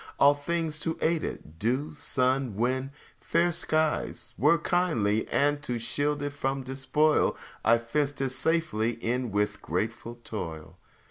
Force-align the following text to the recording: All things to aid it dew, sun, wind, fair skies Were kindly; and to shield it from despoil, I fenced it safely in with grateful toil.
All 0.19 0.33
things 0.33 0.79
to 0.79 0.97
aid 0.99 1.23
it 1.23 1.59
dew, 1.59 1.93
sun, 1.93 2.55
wind, 2.55 2.89
fair 3.19 3.51
skies 3.51 4.33
Were 4.35 4.57
kindly; 4.57 5.27
and 5.27 5.61
to 5.61 5.77
shield 5.77 6.23
it 6.23 6.31
from 6.33 6.63
despoil, 6.63 7.37
I 7.63 7.77
fenced 7.77 8.19
it 8.19 8.31
safely 8.31 8.93
in 8.93 9.31
with 9.31 9.61
grateful 9.61 10.15
toil. 10.23 10.79